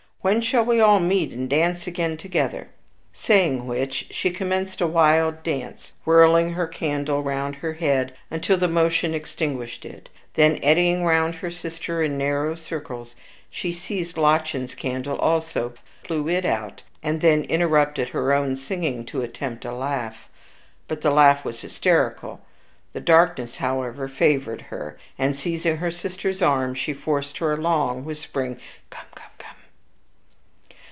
[0.23, 2.67] When shall we all meet and dance again together?"
[3.11, 8.67] Saying which, she commenced a wild dance, whirling her candle round her head until the
[8.67, 13.15] motion extinguished it; then, eddying round her sister in narrowing circles,
[13.49, 15.73] she seized Lottchen's candle also,
[16.07, 20.29] blew it out, and then interrupted her own singing to attempt a laugh.
[20.87, 22.41] But the laugh was hysterical.
[22.93, 28.57] The darkness, however, favored her; and, seizing her sister's arm, she forced her along, whispering,
[28.91, 29.25] "Come, come, come!"